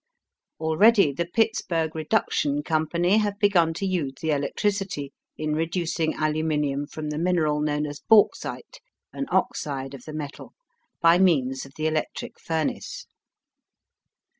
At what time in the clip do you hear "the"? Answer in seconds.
1.13-1.27, 4.19-4.31, 7.11-7.19, 10.05-10.13, 11.75-11.85